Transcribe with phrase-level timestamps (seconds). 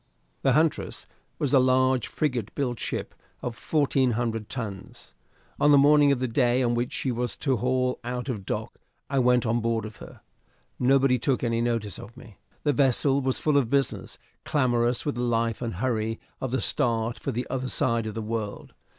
[0.41, 1.05] The "Huntress"
[1.37, 3.13] was a large frigate built ship
[3.43, 5.13] of 1400 tons.
[5.59, 8.79] On the morning of the day on which she was to haul out of dock
[9.11, 10.21] I went on board of her.
[10.79, 12.39] Nobody took any notice of me.
[12.63, 17.19] The vessel was full of business, clamorous with the life and hurry of the start
[17.19, 18.73] for the other side of the world.